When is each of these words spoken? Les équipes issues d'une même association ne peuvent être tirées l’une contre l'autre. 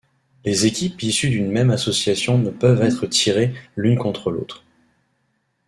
Les 0.45 0.65
équipes 0.65 1.03
issues 1.03 1.29
d'une 1.29 1.51
même 1.51 1.69
association 1.69 2.39
ne 2.39 2.49
peuvent 2.49 2.81
être 2.81 3.05
tirées 3.05 3.53
l’une 3.75 3.99
contre 3.99 4.31
l'autre. 4.31 4.63